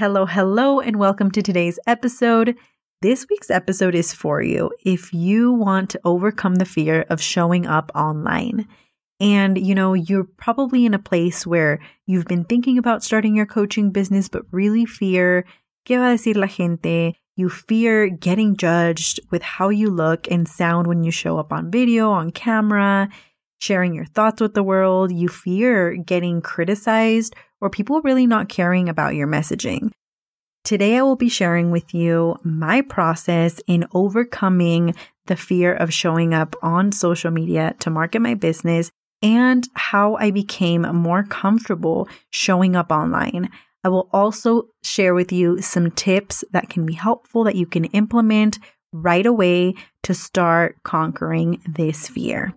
[0.00, 2.56] Hello, hello, and welcome to today's episode.
[3.02, 7.66] This week's episode is for you if you want to overcome the fear of showing
[7.66, 8.66] up online.
[9.20, 13.44] And, you know, you're probably in a place where you've been thinking about starting your
[13.44, 15.44] coaching business, but really fear,
[15.86, 17.12] ¿qué va a decir la gente?
[17.36, 21.70] You fear getting judged with how you look and sound when you show up on
[21.70, 23.10] video, on camera,
[23.58, 25.12] sharing your thoughts with the world.
[25.12, 29.90] You fear getting criticized or people really not caring about your messaging.
[30.64, 34.94] Today, I will be sharing with you my process in overcoming
[35.26, 38.90] the fear of showing up on social media to market my business
[39.22, 43.50] and how I became more comfortable showing up online.
[43.82, 47.86] I will also share with you some tips that can be helpful that you can
[47.86, 48.58] implement
[48.92, 52.54] right away to start conquering this fear.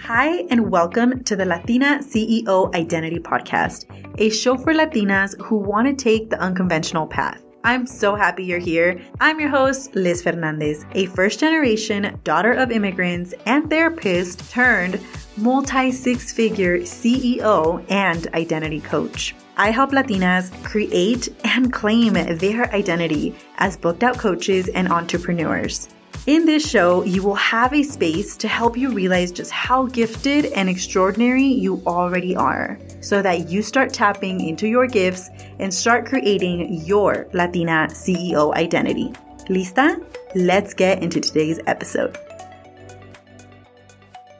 [0.00, 3.84] Hi, and welcome to the Latina CEO Identity Podcast,
[4.18, 7.42] a show for Latinas who want to take the unconventional path.
[7.62, 9.00] I'm so happy you're here.
[9.20, 15.00] I'm your host, Liz Fernandez, a first generation daughter of immigrants and therapist turned
[15.36, 19.34] multi six figure CEO and identity coach.
[19.56, 25.88] I help Latinas create and claim their identity as booked out coaches and entrepreneurs.
[26.24, 30.44] In this show, you will have a space to help you realize just how gifted
[30.52, 36.06] and extraordinary you already are so that you start tapping into your gifts and start
[36.06, 39.10] creating your Latina CEO identity.
[39.48, 40.00] Lista?
[40.36, 42.16] Let's get into today's episode.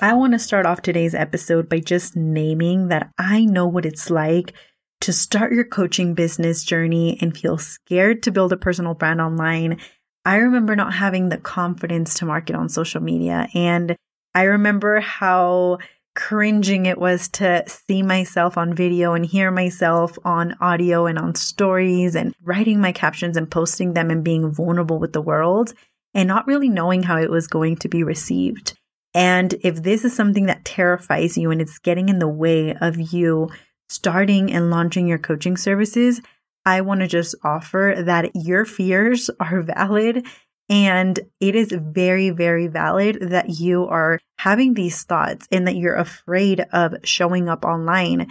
[0.01, 4.09] I want to start off today's episode by just naming that I know what it's
[4.09, 4.53] like
[5.01, 9.81] to start your coaching business journey and feel scared to build a personal brand online
[10.25, 13.49] I remember not having the confidence to market on social media.
[13.55, 13.97] And
[14.35, 15.79] I remember how
[16.15, 21.35] cringing it was to see myself on video and hear myself on audio and on
[21.35, 25.73] stories and writing my captions and posting them and being vulnerable with the world
[26.15, 28.79] and not really knowing how it was going to be received.
[29.15, 33.13] And if this is something that terrifies you and it's getting in the way of
[33.13, 33.51] you
[33.89, 36.21] starting and launching your coaching services,
[36.65, 40.27] I want to just offer that your fears are valid
[40.69, 45.97] and it is very, very valid that you are having these thoughts and that you're
[45.97, 48.29] afraid of showing up online.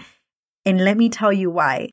[0.65, 1.91] And let me tell you why.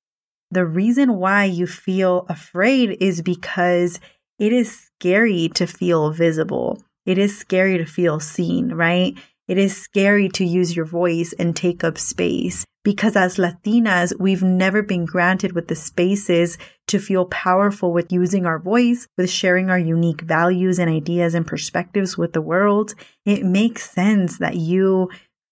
[0.51, 4.01] The reason why you feel afraid is because
[4.39, 6.83] it is scary to feel visible.
[7.05, 9.19] It is scary to feel seen, right?
[9.49, 14.43] It is scary to use your voice and take up space because as Latinas, we've
[14.43, 16.57] never been granted with the spaces
[16.87, 21.47] to feel powerful with using our voice, with sharing our unique values and ideas and
[21.47, 22.95] perspectives with the world.
[23.27, 25.11] It makes sense that you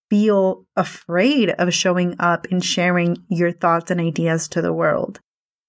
[0.09, 5.21] feel afraid of showing up and sharing your thoughts and ideas to the world.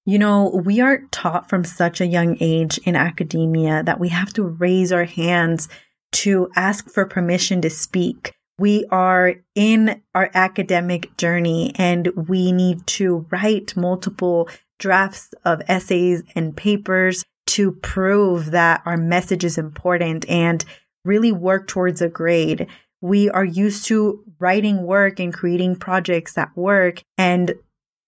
[0.05, 4.31] You know, we are taught from such a young age in academia that we have
[4.35, 5.67] to raise our hands
[6.13, 12.85] to ask for permission to speak we are in our academic journey and we need
[12.88, 20.28] to write multiple drafts of essays and papers to prove that our message is important
[20.29, 20.66] and
[21.06, 22.67] really work towards a grade.
[23.00, 27.53] We are used to writing work and creating projects that work and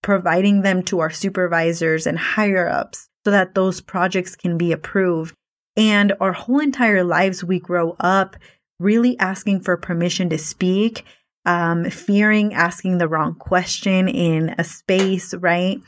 [0.02, 5.34] providing them to our supervisors and higher ups so that those projects can be approved.
[5.76, 8.36] And our whole entire lives, we grow up
[8.80, 11.04] really asking for permission to speak,
[11.44, 15.80] um, fearing asking the wrong question in a space, right?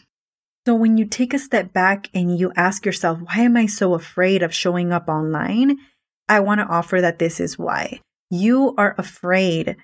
[0.67, 3.95] So when you take a step back and you ask yourself, why am I so
[3.95, 5.79] afraid of showing up online?
[6.29, 8.01] I want to offer that this is why.
[8.31, 9.77] You are afraid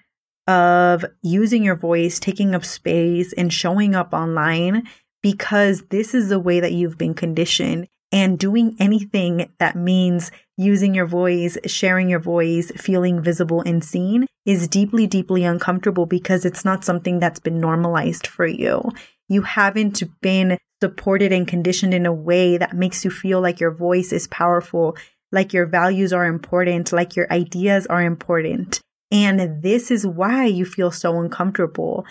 [0.46, 4.88] of using your voice, taking up space, and showing up online
[5.22, 10.94] because this is the way that you've been conditioned and doing anything that means using
[10.94, 16.64] your voice, sharing your voice, feeling visible and seen is deeply, deeply uncomfortable because it's
[16.64, 18.82] not something that's been normalized for you.
[19.28, 23.70] You haven't been supported and conditioned in a way that makes you feel like your
[23.70, 24.96] voice is powerful,
[25.30, 28.80] like your values are important, like your ideas are important.
[29.12, 32.04] And this is why you feel so uncomfortable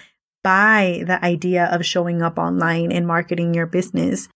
[0.43, 4.29] by the idea of showing up online and marketing your business.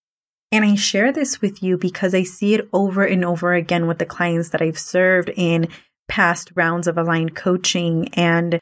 [0.52, 3.98] And I share this with you because I see it over and over again with
[3.98, 5.68] the clients that I've served in
[6.08, 8.08] past rounds of aligned coaching.
[8.12, 8.60] And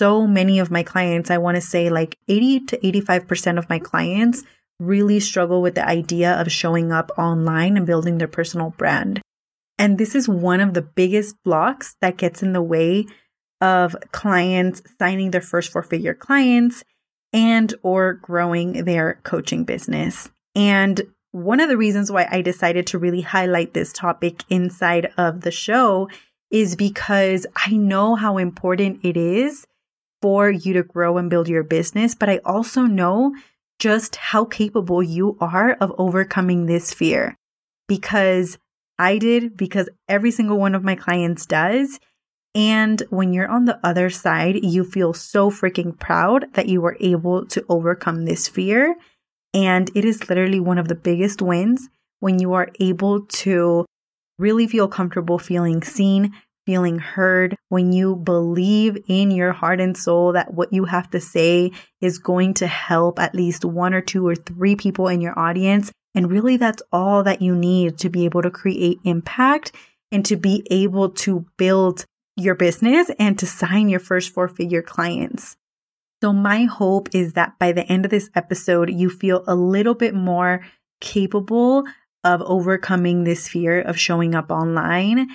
[0.00, 3.78] so many of my clients, I want to say like 80 to 85% of my
[3.78, 4.44] clients
[4.80, 9.20] really struggle with the idea of showing up online and building their personal brand.
[9.78, 13.06] And this is one of the biggest blocks that gets in the way
[13.60, 16.82] of clients signing their first four figure clients
[17.34, 20.30] and or growing their coaching business.
[20.54, 21.02] And
[21.36, 25.50] one of the reasons why I decided to really highlight this topic inside of the
[25.50, 26.08] show
[26.50, 29.66] is because I know how important it is
[30.22, 33.36] for you to grow and build your business, but I also know
[33.78, 37.36] just how capable you are of overcoming this fear
[37.86, 38.56] because
[38.98, 42.00] I did, because every single one of my clients does.
[42.54, 46.96] And when you're on the other side, you feel so freaking proud that you were
[46.98, 48.96] able to overcome this fear.
[49.56, 51.88] And it is literally one of the biggest wins
[52.20, 53.86] when you are able to
[54.38, 56.34] really feel comfortable feeling seen,
[56.66, 61.20] feeling heard, when you believe in your heart and soul that what you have to
[61.20, 61.72] say
[62.02, 65.90] is going to help at least one or two or three people in your audience.
[66.14, 69.72] And really, that's all that you need to be able to create impact
[70.12, 72.04] and to be able to build
[72.36, 75.56] your business and to sign your first four figure clients.
[76.22, 79.94] So, my hope is that by the end of this episode, you feel a little
[79.94, 80.64] bit more
[81.00, 81.84] capable
[82.24, 85.28] of overcoming this fear of showing up online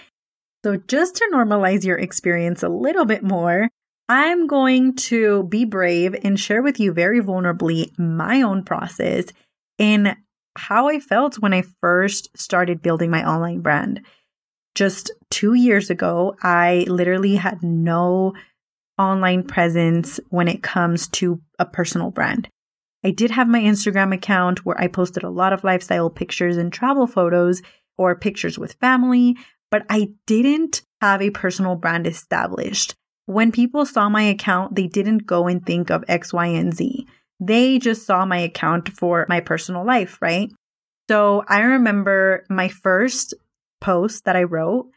[0.63, 3.67] so, just to normalize your experience a little bit more,
[4.07, 9.25] I'm going to be brave and share with you very vulnerably my own process
[9.79, 10.15] in
[10.55, 14.05] how I felt when I first started building my online brand.
[14.75, 18.33] Just two years ago, I literally had no
[18.97, 22.47] online presence when it comes to a personal brand.
[23.03, 26.71] I did have my Instagram account where I posted a lot of lifestyle pictures and
[26.71, 27.61] travel photos
[27.97, 29.37] or pictures with family,
[29.71, 32.93] but I didn't have a personal brand established.
[33.25, 37.07] When people saw my account, they didn't go and think of X, Y, and Z.
[37.39, 40.51] They just saw my account for my personal life, right?
[41.09, 43.33] So I remember my first
[43.79, 44.91] post that I wrote,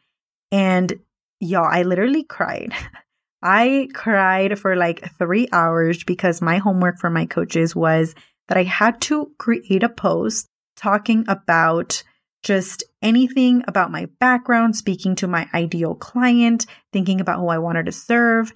[0.52, 0.93] and
[1.41, 2.73] y'all, I literally cried.
[3.44, 8.14] I cried for like three hours because my homework for my coaches was
[8.49, 12.02] that I had to create a post talking about
[12.43, 17.87] just anything about my background, speaking to my ideal client, thinking about who I wanted
[17.87, 18.50] to serve.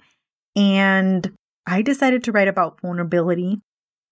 [0.55, 1.31] And
[1.67, 3.61] I decided to write about vulnerability.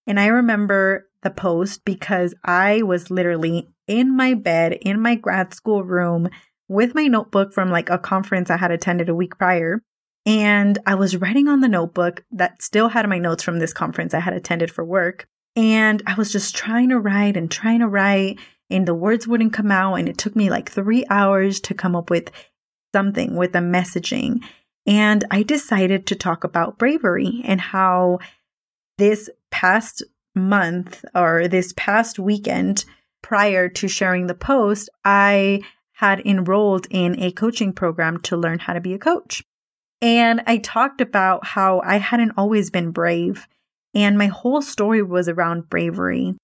[0.06, 5.56] And I remember the post because I was literally in my bed in my grad
[5.56, 6.29] school room
[6.68, 9.81] with my notebook from like a conference I had attended a week prior.
[10.27, 14.13] And I was writing on the notebook that still had my notes from this conference
[14.13, 15.25] I had attended for work.
[15.56, 18.38] And I was just trying to write and trying to write
[18.69, 19.95] and the words wouldn't come out.
[19.95, 22.29] And it took me like three hours to come up with
[22.94, 24.44] something with the messaging.
[24.85, 28.19] And I decided to talk about bravery and how
[28.97, 30.03] this past
[30.35, 32.83] month or this past weekend
[33.21, 35.62] prior to sharing the post, I
[35.94, 39.41] had enrolled in a coaching program to learn how to be a coach.
[40.01, 43.47] And I talked about how I hadn't always been brave.
[43.94, 46.35] And my whole story was around bravery.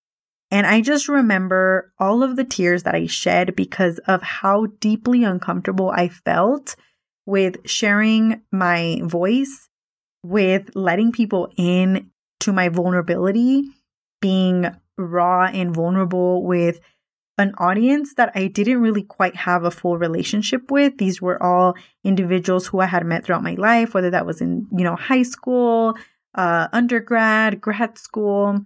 [0.49, 5.23] And I just remember all of the tears that I shed because of how deeply
[5.23, 6.75] uncomfortable I felt
[7.25, 9.69] with sharing my voice,
[10.23, 12.11] with letting people in
[12.41, 13.63] to my vulnerability,
[14.21, 14.67] being
[14.97, 16.79] raw and vulnerable with
[17.37, 20.97] an audience that I didn't really quite have a full relationship with.
[20.97, 24.67] These were all individuals who I had met throughout my life, whether that was in,
[24.71, 25.97] you know, high school,
[26.35, 28.65] uh, undergrad, grad school.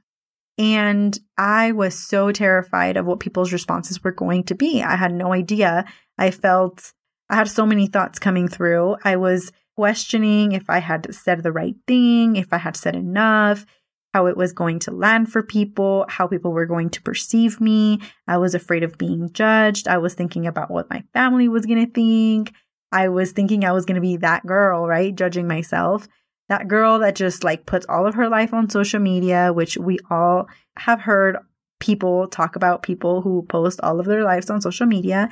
[0.58, 4.82] And I was so terrified of what people's responses were going to be.
[4.82, 5.86] I had no idea.
[6.18, 6.94] I felt
[7.30, 8.98] I had so many thoughts coming through.
[9.04, 13.66] I was questioning if I had said the right thing, if I had said enough,
[14.18, 18.00] how it was going to land for people, how people were going to perceive me.
[18.28, 19.88] I was afraid of being judged.
[19.88, 22.52] I was thinking about what my family was going to think.
[22.92, 25.16] I was thinking I was going to be that girl, right?
[25.16, 26.08] Judging myself
[26.50, 30.00] that girl that just like puts all of her life on social media, which we
[30.10, 30.48] all
[30.78, 31.38] have heard
[31.80, 35.30] people talk about people who post all of their lives on social media.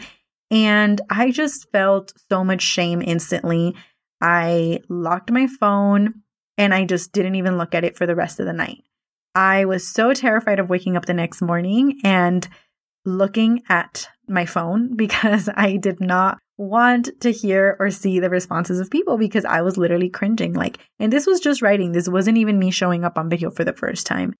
[0.52, 3.76] And I just felt so much shame instantly.
[4.22, 6.22] I locked my phone
[6.58, 8.84] and I just didn't even look at it for the rest of the night.
[9.34, 12.48] I was so terrified of waking up the next morning and
[13.04, 18.80] looking at my phone because I did not want to hear or see the responses
[18.80, 20.54] of people because I was literally cringing.
[20.54, 21.92] Like, and this was just writing.
[21.92, 24.34] This wasn't even me showing up on video for the first time.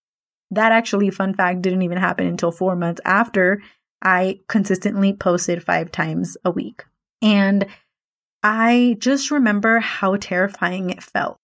[0.52, 3.62] That actually, fun fact, didn't even happen until four months after
[4.02, 6.86] I consistently posted five times a week.
[7.22, 7.66] And
[8.44, 11.40] I just remember how terrifying it felt.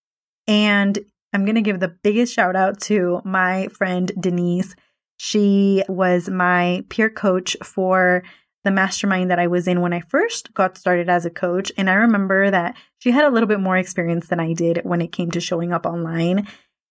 [0.48, 0.98] And
[1.34, 4.76] I'm going to give the biggest shout out to my friend Denise.
[5.18, 8.24] She was my peer coach for
[8.64, 11.72] the mastermind that I was in when I first got started as a coach.
[11.78, 15.02] And I remember that she had a little bit more experience than I did when
[15.02, 16.48] it came to showing up online.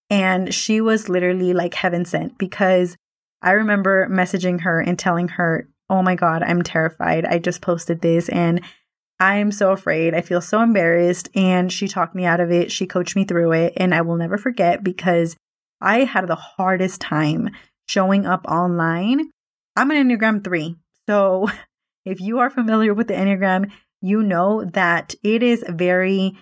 [0.08, 2.96] And she was literally like heaven sent because
[3.42, 7.24] I remember messaging her and telling her, Oh my God, I'm terrified.
[7.24, 8.60] I just posted this and
[9.20, 10.14] I'm so afraid.
[10.14, 11.28] I feel so embarrassed.
[11.34, 12.72] And she talked me out of it.
[12.72, 13.74] She coached me through it.
[13.76, 15.36] And I will never forget because
[15.80, 17.50] I had the hardest time
[17.86, 19.30] showing up online.
[19.76, 20.74] I'm an Enneagram 3.
[21.06, 21.48] So
[22.06, 26.38] if you are familiar with the Enneagram, you know that it is very,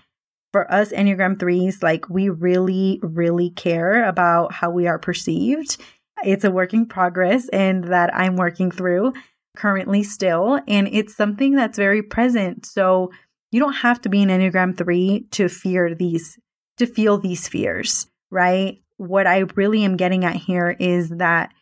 [0.53, 5.77] for us Enneagram 3s, like we really, really care about how we are perceived.
[6.25, 9.15] It's a work in progress and that I'm working through
[9.59, 10.61] currently still.
[10.67, 12.65] And it's something that's very present.
[12.65, 13.11] So
[13.51, 16.39] you don't have to be an Enneagram 3 to fear these,
[16.77, 18.81] to feel these fears, right?
[18.97, 21.53] What I really am getting at here is that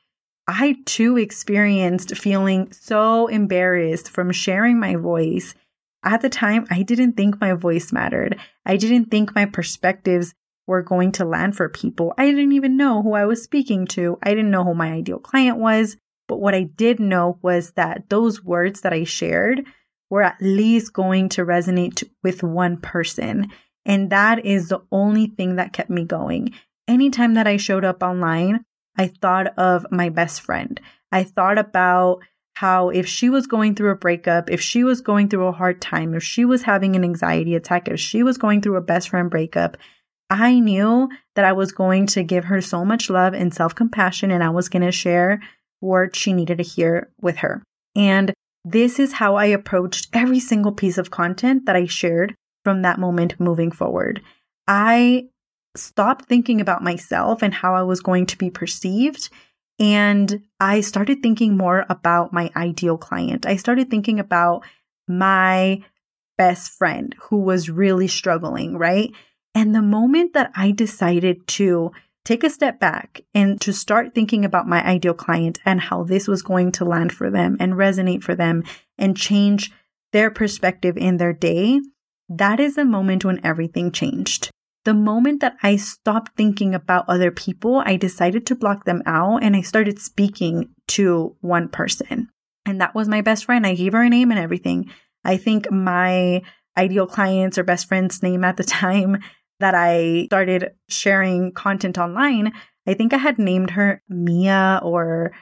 [0.46, 5.54] I too experienced feeling so embarrassed from sharing my voice.
[6.04, 8.38] At the time, I didn't think my voice mattered.
[8.64, 10.34] I didn't think my perspectives
[10.66, 12.14] were going to land for people.
[12.18, 14.18] I didn't even know who I was speaking to.
[14.22, 15.96] I didn't know who my ideal client was.
[16.28, 19.64] But what I did know was that those words that I shared
[20.10, 23.50] were at least going to resonate with one person.
[23.84, 26.54] And that is the only thing that kept me going.
[26.88, 28.64] Anytime that I showed up online,
[28.96, 30.80] I thought of my best friend.
[31.12, 32.20] I thought about
[32.54, 35.80] how if she was going through a breakup, if she was going through a hard
[35.80, 39.10] time, if she was having an anxiety attack, if she was going through a best
[39.10, 39.76] friend breakup,
[40.30, 44.30] I knew that I was going to give her so much love and self compassion
[44.30, 45.40] and I was going to share
[45.80, 47.62] what she needed to hear with her.
[47.94, 48.32] And
[48.64, 52.98] this is how I approached every single piece of content that I shared from that
[52.98, 54.20] moment moving forward.
[54.66, 55.28] I
[55.76, 59.28] stopped thinking about myself and how I was going to be perceived.
[59.78, 63.46] And I started thinking more about my ideal client.
[63.46, 64.64] I started thinking about
[65.06, 65.82] my
[66.38, 69.12] best friend who was really struggling, right?
[69.54, 71.92] And the moment that I decided to
[72.26, 76.26] take a step back and to start thinking about my ideal client and how this
[76.26, 78.64] was going to land for them and resonate for them
[78.98, 79.72] and change
[80.12, 81.80] their perspective in their day,
[82.28, 84.50] that is the moment when everything changed.
[84.84, 89.44] The moment that I stopped thinking about other people, I decided to block them out
[89.44, 92.28] and I started speaking to one person.
[92.64, 93.64] And that was my best friend.
[93.64, 94.90] I gave her a name and everything.
[95.24, 96.42] I think my
[96.76, 99.18] ideal clients or best friend's name at the time
[99.60, 102.52] that I started sharing content online,
[102.86, 105.32] I think I had named her Mia or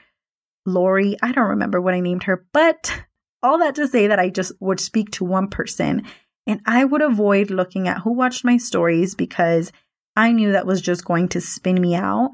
[0.66, 1.16] Lori.
[1.22, 3.02] I don't remember what I named her, but
[3.42, 6.04] all that to say that I just would speak to one person
[6.46, 9.72] and I would avoid looking at who watched my stories because
[10.16, 12.30] I knew that was just going to spin me out.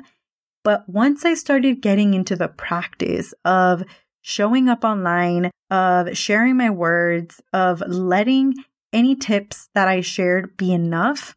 [0.63, 3.83] But once I started getting into the practice of
[4.23, 8.55] showing up online, of sharing my words, of letting
[8.93, 11.35] any tips that I shared be enough,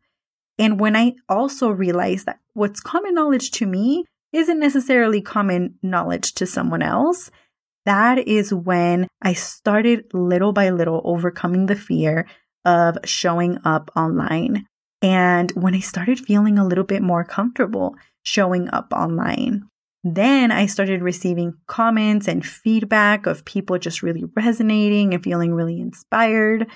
[0.58, 6.34] and when I also realized that what's common knowledge to me isn't necessarily common knowledge
[6.34, 7.30] to someone else,
[7.86, 12.28] that is when I started little by little overcoming the fear
[12.66, 14.66] of showing up online.
[15.02, 19.68] And when I started feeling a little bit more comfortable showing up online,
[20.04, 25.80] then I started receiving comments and feedback of people just really resonating and feeling really
[25.80, 26.68] inspired.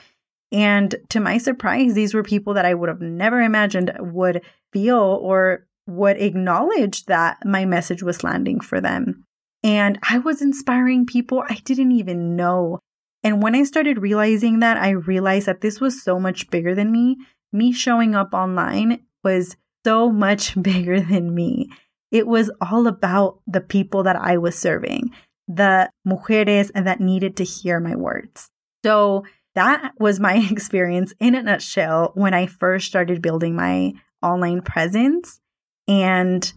[0.52, 5.20] And to my surprise, these were people that I would have never imagined would feel
[5.22, 9.24] or would acknowledge that my message was landing for them.
[9.64, 12.80] And I was inspiring people I didn't even know.
[13.24, 16.92] And when I started realizing that, I realized that this was so much bigger than
[16.92, 17.18] me.
[17.52, 21.70] Me showing up online was so much bigger than me.
[22.12, 25.12] It was all about the people that I was serving,
[25.48, 28.50] the mujeres that needed to hear my words.
[28.86, 29.26] So
[29.58, 35.42] that was my experience in a nutshell when I first started building my online presence.
[35.88, 36.52] And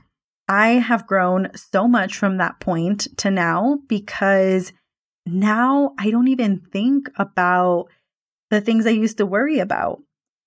[0.49, 4.73] I have grown so much from that point to now because
[5.25, 7.87] now I don't even think about
[8.51, 10.03] the things I used to worry about.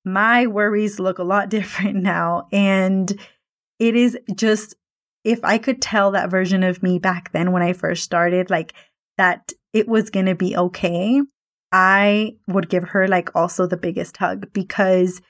[0.06, 2.50] My worries look a lot different now.
[2.52, 3.12] And
[3.80, 4.76] it is just,
[5.24, 8.74] if I could tell that version of me back then when I first started, like
[9.18, 11.22] that it was going to be okay,
[11.74, 15.22] I would give her like also the biggest hug because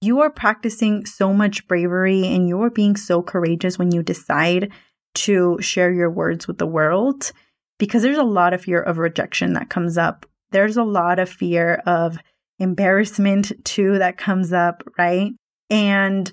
[0.00, 4.70] you are practicing so much bravery and you are being so courageous when you decide
[5.14, 7.32] to share your words with the world
[7.78, 10.26] because there's a lot of fear of rejection that comes up.
[10.52, 12.18] There's a lot of fear of
[12.60, 15.32] embarrassment too that comes up, right?
[15.70, 16.30] And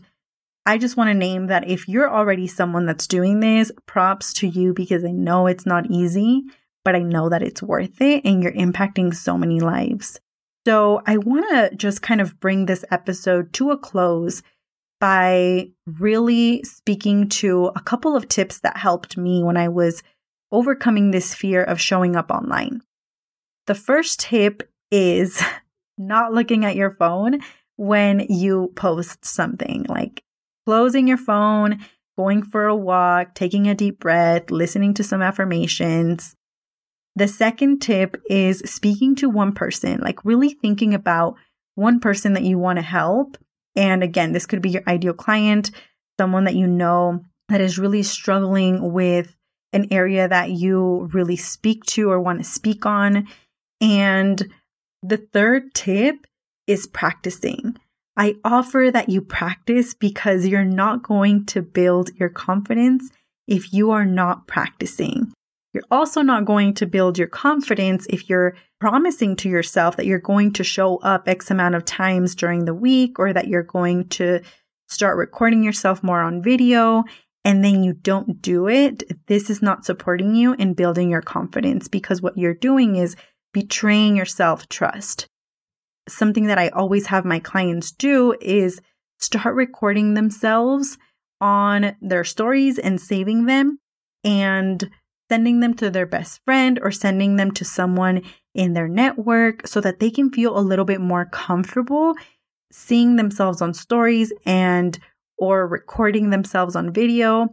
[0.68, 4.48] I just want to name that if you're already someone that's doing this, props to
[4.48, 6.44] you because I know it's not easy
[6.84, 10.20] but I know that it's worth it and you're impacting so many lives.
[10.66, 14.44] So I want to just kind of bring this episode to a close
[15.00, 20.04] by really speaking to a couple of tips that helped me when I was
[20.52, 22.82] overcoming this fear of showing up online.
[23.66, 25.42] The first tip is
[25.98, 27.40] not looking at your phone
[27.78, 30.24] when you post something, like
[30.68, 31.80] closing your phone,
[32.18, 36.36] going for a walk, taking a deep breath, listening to some affirmations.
[37.16, 41.36] The second tip is speaking to one person, like really thinking about
[41.76, 43.38] one person that you want to help.
[43.76, 45.72] And again, this could be your ideal client,
[46.20, 49.36] someone that you know that is really struggling with
[49.74, 53.28] an area that you really speak to or want to speak on.
[53.80, 54.42] And
[55.04, 56.28] the third tip
[56.68, 57.78] is practicing.
[58.16, 63.10] I offer that you practice because you're not going to build your confidence
[63.48, 65.34] if you are not practicing.
[65.74, 70.20] You're also not going to build your confidence if you're promising to yourself that you're
[70.20, 74.10] going to show up X amount of times during the week or that you're going
[74.10, 74.42] to
[74.90, 77.04] start recording yourself more on video
[77.46, 79.04] and then you don't do it.
[79.28, 83.16] This is not supporting you in building your confidence because what you're doing is
[83.54, 85.28] betraying your self trust.
[86.10, 88.82] Something that I always have my clients do is
[89.20, 90.98] start recording themselves
[91.40, 93.80] on their stories and saving them
[94.24, 94.90] and
[95.32, 98.22] sending them to their best friend or sending them to someone
[98.54, 102.14] in their network so that they can feel a little bit more comfortable
[102.70, 105.00] seeing themselves on stories and
[105.38, 107.48] or recording themselves on video.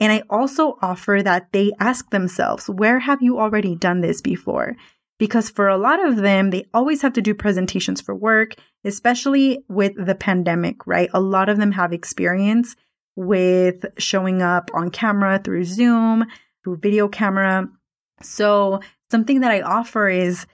[0.00, 4.76] And I also offer that they ask themselves, where have you already done this before?
[5.18, 8.54] Because for a lot of them, they always have to do presentations for work,
[8.84, 11.08] especially with the pandemic, right?
[11.14, 12.76] A lot of them have experience
[13.16, 16.26] with showing up on camera through Zoom,
[16.64, 17.68] through video camera.
[18.22, 18.80] So,
[19.10, 20.46] something that I offer is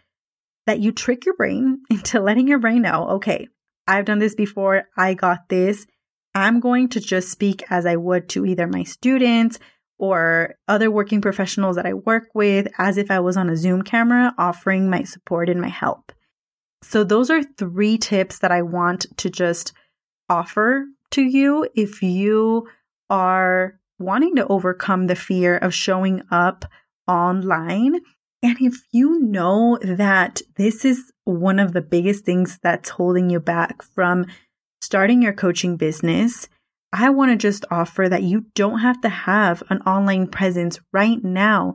[0.67, 3.49] that you trick your brain into letting your brain know, okay,
[3.87, 5.87] I've done this before, I got this.
[6.35, 9.59] I'm going to just speak as I would to either my students
[9.99, 13.83] or other working professionals that I work with as if I was on a Zoom
[13.83, 16.13] camera offering my support and my help.
[16.83, 19.73] So, those are three tips that I want to just
[20.29, 22.69] offer to you if you
[23.11, 26.65] are wanting to overcome the fear of showing up
[27.07, 28.01] online.
[28.43, 33.39] And if you know that this is one of the biggest things that's holding you
[33.39, 34.27] back from
[34.81, 36.49] starting your coaching business,
[36.93, 41.23] I want to just offer that you don't have to have an online presence right
[41.23, 41.75] now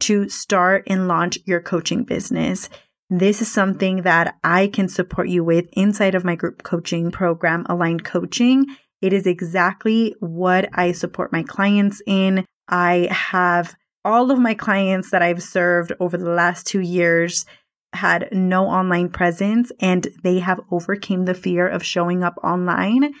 [0.00, 2.68] to start and launch your coaching business.
[3.08, 7.66] This is something that I can support you with inside of my group coaching program,
[7.68, 8.66] Aligned Coaching.
[9.02, 12.46] It is exactly what I support my clients in.
[12.68, 17.44] I have all of my clients that I've served over the last two years
[17.92, 23.12] had no online presence and they have overcame the fear of showing up online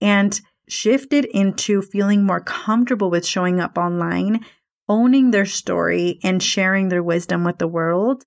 [0.00, 4.44] and shifted into feeling more comfortable with showing up online,
[4.88, 8.24] owning their story and sharing their wisdom with the world.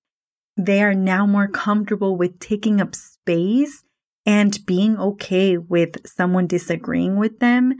[0.56, 3.83] They are now more comfortable with taking up space
[4.26, 7.74] and being okay with someone disagreeing with them.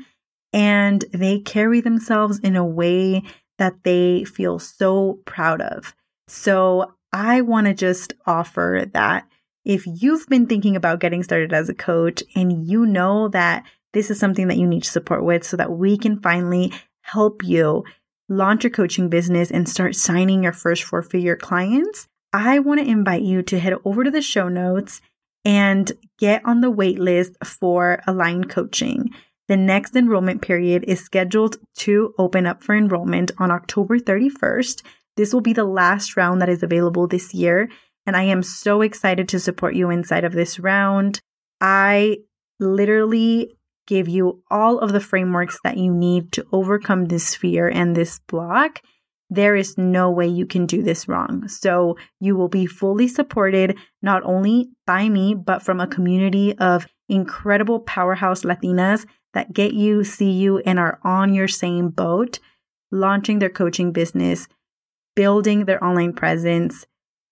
[0.53, 3.23] And they carry themselves in a way
[3.59, 5.95] that they feel so proud of.
[6.29, 9.27] So I want to just offer that
[9.65, 14.11] if you've been thinking about getting started as a coach and you know that this
[14.11, 17.85] is something that you need support with so that we can finally help you
[18.29, 22.87] launch your coaching business and start signing your first four figure clients, I want to
[22.87, 25.01] invite you to head over to the show notes
[25.45, 29.11] and get on the wait list for Aligned Coaching.
[29.47, 34.83] The next enrollment period is scheduled to open up for enrollment on October 31st.
[35.17, 37.69] This will be the last round that is available this year,
[38.07, 41.21] and I am so excited to support you inside of this round.
[41.61, 42.19] I
[42.59, 43.55] literally
[43.87, 48.19] give you all of the frameworks that you need to overcome this fear and this
[48.21, 48.81] block
[49.35, 51.49] there is no way you can do this wrong.
[51.49, 56.87] So you will be fully supported not only by me, but from a community of
[57.09, 62.39] incredible powerhouse Latinas that get you, see you, and are on your same boat,
[62.91, 64.47] launching their coaching business,
[65.17, 66.87] building their online presence,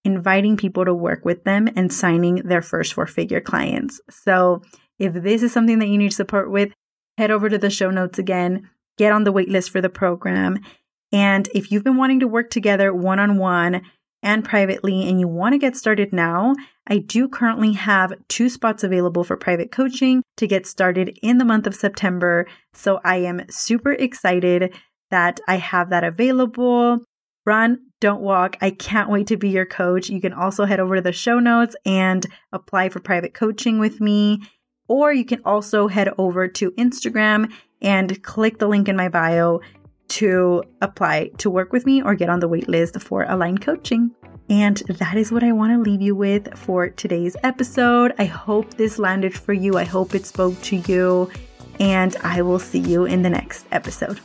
[0.05, 4.01] inviting people to work with them, and signing their first four figure clients.
[4.11, 4.63] So
[4.99, 6.73] if this is something that you need support with,
[7.19, 10.59] head over to the show notes again, get on the waitlist for the program
[11.13, 13.83] and if you've been wanting to work together one on one
[14.23, 16.55] and privately and you want to get started now,
[16.87, 21.45] I do currently have two spots available for private coaching to get started in the
[21.45, 22.47] month of September.
[22.73, 24.75] So I am super excited
[25.11, 27.01] that I have that available.
[27.45, 28.57] Run, don't walk.
[28.61, 30.09] I can't wait to be your coach.
[30.09, 34.01] You can also head over to the show notes and apply for private coaching with
[34.01, 34.41] me.
[34.89, 39.61] Or you can also head over to Instagram and click the link in my bio
[40.13, 44.11] to apply to work with me or get on the waitlist for Aligned Coaching.
[44.51, 48.13] And that is what I want to leave you with for today's episode.
[48.19, 49.79] I hope this landed for you.
[49.79, 51.31] I hope it spoke to you.
[51.81, 54.21] And I will see you in the next episode.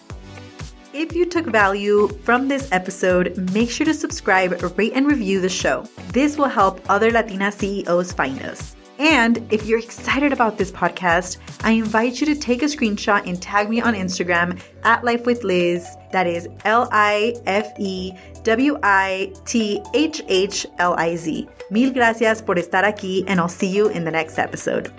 [0.93, 5.50] If you took value from this episode, make sure to subscribe, rate, and review the
[5.50, 5.88] show.
[6.12, 8.76] This will help other Latina CEOs find us.
[8.99, 13.41] And if you're excited about this podcast, I invite you to take a screenshot and
[13.41, 15.88] tag me on Instagram at Life with Liz.
[16.12, 21.47] That is L I F E W I T H H L I Z.
[21.69, 24.91] Mil gracias por estar aquí, and I'll see you in the next episode.